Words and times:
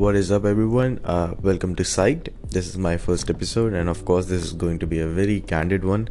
what 0.00 0.16
is 0.16 0.32
up, 0.32 0.46
everyone? 0.46 0.98
Uh, 1.04 1.34
welcome 1.42 1.76
to 1.76 1.82
Psyched. 1.82 2.30
This 2.48 2.66
is 2.66 2.78
my 2.78 2.96
first 2.96 3.28
episode, 3.28 3.74
and 3.74 3.86
of 3.86 4.06
course, 4.06 4.24
this 4.24 4.42
is 4.42 4.54
going 4.54 4.78
to 4.78 4.86
be 4.86 4.98
a 5.00 5.06
very 5.06 5.42
candid 5.42 5.84
one. 5.84 6.08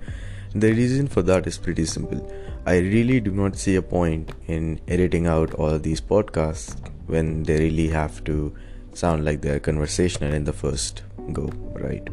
The 0.53 0.71
reason 0.73 1.07
for 1.07 1.23
that 1.23 1.47
is 1.47 1.57
pretty 1.57 1.85
simple. 1.85 2.21
I 2.67 2.77
really 2.77 3.19
do 3.19 3.31
not 3.31 3.55
see 3.55 3.77
a 3.77 3.81
point 3.81 4.31
in 4.45 4.79
editing 4.87 5.25
out 5.25 5.55
all 5.55 5.79
these 5.79 6.01
podcasts 6.01 6.77
when 7.07 7.41
they 7.41 7.57
really 7.57 7.87
have 7.87 8.23
to 8.25 8.55
sound 8.93 9.25
like 9.25 9.41
they're 9.41 9.59
conversational 9.59 10.33
in 10.35 10.43
the 10.43 10.53
first 10.53 11.01
go, 11.33 11.49
right? 11.73 12.07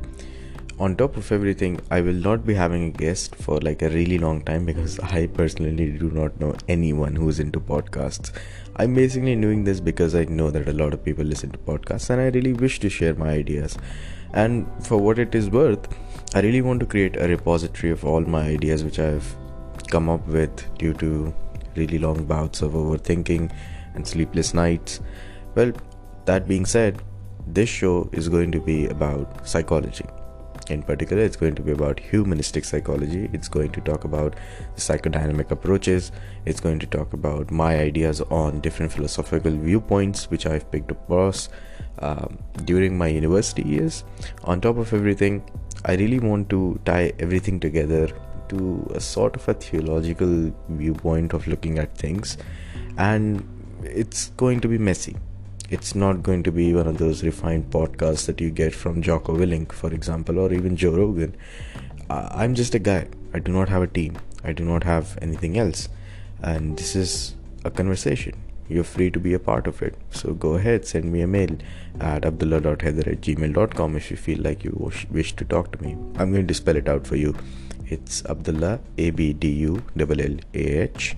On 0.78 0.94
top 0.94 1.16
of 1.16 1.32
everything, 1.32 1.80
I 1.90 2.02
will 2.02 2.12
not 2.12 2.44
be 2.44 2.52
having 2.52 2.84
a 2.84 2.90
guest 2.90 3.34
for 3.34 3.58
like 3.60 3.80
a 3.80 3.88
really 3.88 4.18
long 4.18 4.42
time 4.42 4.66
because 4.66 4.98
I 5.00 5.26
personally 5.26 5.90
do 5.90 6.10
not 6.10 6.38
know 6.38 6.54
anyone 6.68 7.16
who's 7.16 7.40
into 7.40 7.60
podcasts. 7.60 8.30
I'm 8.76 8.94
basically 8.94 9.34
doing 9.36 9.64
this 9.64 9.80
because 9.80 10.14
I 10.14 10.24
know 10.24 10.50
that 10.50 10.68
a 10.68 10.72
lot 10.72 10.92
of 10.92 11.02
people 11.02 11.24
listen 11.24 11.50
to 11.52 11.58
podcasts 11.58 12.10
and 12.10 12.20
I 12.20 12.26
really 12.26 12.52
wish 12.52 12.78
to 12.80 12.90
share 12.90 13.14
my 13.14 13.30
ideas. 13.30 13.78
And 14.34 14.66
for 14.86 14.98
what 14.98 15.18
it 15.18 15.34
is 15.34 15.48
worth, 15.48 15.88
I 16.34 16.40
really 16.40 16.60
want 16.60 16.80
to 16.80 16.86
create 16.86 17.16
a 17.16 17.26
repository 17.26 17.90
of 17.90 18.04
all 18.04 18.20
my 18.20 18.42
ideas 18.42 18.84
which 18.84 18.98
I've 18.98 19.34
come 19.88 20.10
up 20.10 20.26
with 20.26 20.76
due 20.76 20.92
to 20.94 21.34
really 21.74 21.98
long 21.98 22.24
bouts 22.24 22.60
of 22.60 22.72
overthinking 22.72 23.50
and 23.94 24.06
sleepless 24.06 24.52
nights. 24.52 25.00
Well, 25.54 25.72
that 26.26 26.46
being 26.46 26.66
said, 26.66 27.00
this 27.46 27.70
show 27.70 28.10
is 28.12 28.28
going 28.28 28.52
to 28.52 28.60
be 28.60 28.88
about 28.88 29.48
psychology 29.48 30.04
in 30.70 30.82
particular 30.82 31.22
it's 31.22 31.36
going 31.36 31.54
to 31.54 31.62
be 31.62 31.72
about 31.72 32.00
humanistic 32.00 32.64
psychology. 32.64 33.30
It's 33.32 33.48
going 33.48 33.72
to 33.72 33.80
talk 33.80 34.04
about 34.04 34.36
psychodynamic 34.76 35.50
approaches. 35.50 36.12
It's 36.44 36.60
going 36.60 36.78
to 36.80 36.86
talk 36.86 37.12
about 37.12 37.50
my 37.50 37.78
ideas 37.78 38.20
on 38.22 38.60
different 38.60 38.92
philosophical 38.92 39.52
viewpoints 39.52 40.30
which 40.30 40.46
i've 40.46 40.70
picked 40.70 40.90
across 40.90 41.48
um, 42.00 42.38
during 42.64 42.96
my 42.98 43.08
university 43.08 43.62
years. 43.62 44.04
On 44.44 44.60
top 44.60 44.76
of 44.76 44.92
everything 44.92 45.42
i 45.84 45.94
really 45.94 46.18
want 46.18 46.48
to 46.50 46.78
tie 46.84 47.12
everything 47.18 47.60
together 47.60 48.08
to 48.48 48.86
a 48.94 49.00
sort 49.00 49.36
of 49.36 49.48
a 49.48 49.54
theological 49.54 50.52
viewpoint 50.68 51.32
of 51.32 51.46
looking 51.46 51.78
at 51.78 51.96
things. 51.96 52.38
And 52.98 53.46
it's 53.82 54.28
going 54.30 54.60
to 54.60 54.68
be 54.68 54.78
messy 54.78 55.16
it's 55.68 55.94
not 55.94 56.22
going 56.22 56.42
to 56.44 56.52
be 56.52 56.72
one 56.74 56.86
of 56.86 56.98
those 56.98 57.24
refined 57.24 57.70
podcasts 57.70 58.26
that 58.26 58.40
you 58.40 58.50
get 58.50 58.74
from 58.74 59.02
Jocko 59.02 59.36
Willink, 59.36 59.72
for 59.72 59.92
example, 59.92 60.38
or 60.38 60.52
even 60.52 60.76
Joe 60.76 60.92
Rogan. 60.92 61.36
I'm 62.08 62.54
just 62.54 62.74
a 62.74 62.78
guy. 62.78 63.08
I 63.34 63.40
do 63.40 63.52
not 63.52 63.68
have 63.68 63.82
a 63.82 63.88
team. 63.88 64.16
I 64.44 64.52
do 64.52 64.64
not 64.64 64.84
have 64.84 65.18
anything 65.20 65.58
else. 65.58 65.88
And 66.42 66.76
this 66.76 66.94
is 66.94 67.34
a 67.64 67.70
conversation. 67.70 68.34
You're 68.68 68.84
free 68.84 69.10
to 69.10 69.18
be 69.18 69.34
a 69.34 69.38
part 69.38 69.66
of 69.66 69.82
it. 69.82 69.96
So 70.10 70.34
go 70.34 70.54
ahead, 70.54 70.86
send 70.86 71.12
me 71.12 71.20
a 71.20 71.26
mail 71.26 71.56
at 72.00 72.24
abdullah.haider 72.24 73.06
at 73.06 73.20
gmail.com 73.20 73.96
if 73.96 74.10
you 74.10 74.16
feel 74.16 74.40
like 74.40 74.64
you 74.64 74.92
wish 75.10 75.34
to 75.36 75.44
talk 75.44 75.72
to 75.72 75.82
me. 75.82 75.96
I'm 76.16 76.32
going 76.32 76.46
to 76.46 76.54
spell 76.54 76.76
it 76.76 76.88
out 76.88 77.06
for 77.06 77.16
you. 77.16 77.34
It's 77.88 78.24
Abdullah, 78.24 78.80
A 78.98 79.10
B 79.10 79.32
D 79.32 79.48
U 79.48 79.82
L 79.98 80.20
L 80.20 80.36
A 80.54 80.82
H 80.82 81.16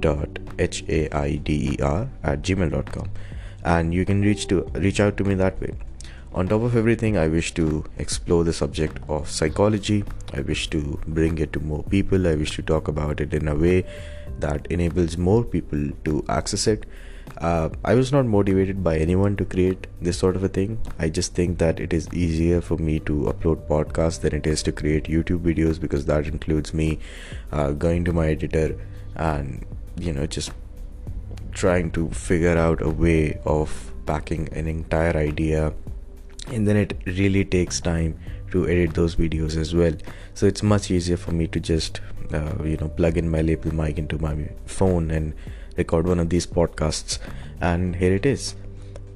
dot 0.00 0.28
H 0.58 0.84
A 0.88 1.08
I 1.16 1.36
D 1.36 1.74
E 1.74 1.82
R 1.82 2.08
at 2.24 2.42
gmail.com 2.42 3.08
and 3.64 3.94
you 3.94 4.04
can 4.04 4.22
reach 4.22 4.46
to 4.48 4.62
reach 4.74 5.00
out 5.00 5.16
to 5.16 5.24
me 5.24 5.34
that 5.34 5.60
way. 5.60 5.74
On 6.32 6.46
top 6.46 6.62
of 6.62 6.76
everything 6.76 7.16
i 7.16 7.26
wish 7.26 7.52
to 7.54 7.84
explore 7.98 8.44
the 8.44 8.52
subject 8.52 8.98
of 9.08 9.30
psychology. 9.30 10.04
I 10.34 10.40
wish 10.40 10.68
to 10.70 11.00
bring 11.06 11.38
it 11.38 11.52
to 11.54 11.60
more 11.60 11.82
people. 11.84 12.26
I 12.28 12.34
wish 12.34 12.54
to 12.56 12.62
talk 12.62 12.88
about 12.88 13.20
it 13.20 13.34
in 13.34 13.48
a 13.48 13.54
way 13.54 13.84
that 14.38 14.66
enables 14.70 15.16
more 15.16 15.42
people 15.42 15.90
to 16.04 16.24
access 16.28 16.66
it. 16.66 16.84
Uh, 17.38 17.68
i 17.84 17.94
was 17.94 18.10
not 18.10 18.26
motivated 18.26 18.82
by 18.82 18.96
anyone 18.96 19.36
to 19.36 19.44
create 19.44 19.86
this 20.00 20.18
sort 20.18 20.36
of 20.36 20.44
a 20.44 20.48
thing. 20.48 20.78
I 20.98 21.08
just 21.08 21.34
think 21.34 21.58
that 21.58 21.80
it 21.80 21.92
is 21.92 22.08
easier 22.12 22.60
for 22.60 22.76
me 22.76 23.00
to 23.00 23.32
upload 23.32 23.66
podcasts 23.68 24.20
than 24.20 24.34
it 24.34 24.46
is 24.46 24.62
to 24.64 24.72
create 24.72 25.04
youtube 25.04 25.42
videos 25.50 25.80
because 25.80 26.06
that 26.06 26.26
includes 26.26 26.72
me 26.72 26.98
uh, 27.52 27.72
going 27.72 28.04
to 28.06 28.12
my 28.12 28.28
editor 28.28 28.78
and 29.14 29.66
you 29.98 30.12
know 30.12 30.26
just 30.26 30.52
trying 31.52 31.90
to 31.92 32.08
figure 32.10 32.56
out 32.56 32.82
a 32.82 32.90
way 32.90 33.40
of 33.44 33.92
packing 34.06 34.48
an 34.52 34.66
entire 34.66 35.16
idea 35.16 35.72
and 36.48 36.66
then 36.66 36.76
it 36.76 36.96
really 37.06 37.44
takes 37.44 37.80
time 37.80 38.18
to 38.50 38.66
edit 38.66 38.94
those 38.94 39.16
videos 39.16 39.56
as 39.56 39.74
well. 39.74 39.92
So 40.34 40.46
it's 40.46 40.62
much 40.62 40.90
easier 40.90 41.16
for 41.16 41.32
me 41.32 41.46
to 41.48 41.60
just 41.60 42.00
uh, 42.32 42.62
you 42.64 42.76
know 42.76 42.88
plug 42.88 43.16
in 43.16 43.28
my 43.30 43.42
lapel 43.42 43.72
mic 43.72 43.98
into 43.98 44.18
my 44.18 44.48
phone 44.66 45.10
and 45.10 45.34
record 45.76 46.06
one 46.06 46.18
of 46.18 46.30
these 46.30 46.46
podcasts 46.46 47.18
and 47.60 47.96
here 47.96 48.14
it 48.14 48.26
is. 48.26 48.54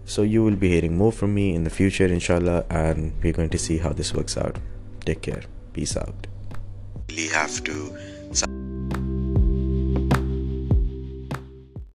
So 0.05 0.23
you 0.23 0.45
will 0.45 0.57
be 0.57 0.69
hearing 0.69 0.97
more 0.97 1.13
from 1.13 1.35
me 1.35 1.55
in 1.55 1.65
the 1.65 1.71
future 1.71 2.07
inshallah 2.07 2.67
and 2.71 3.13
we're 3.23 3.33
going 3.33 3.51
to 3.51 3.59
see 3.59 3.79
how 3.79 3.91
this 3.91 4.13
works 4.13 4.37
out. 4.37 4.59
Take 5.05 5.23
care. 5.23 5.43
Peace 5.73 5.97
out. 5.97 6.27
Really 7.09 7.29
have 7.29 7.63
to 7.65 8.72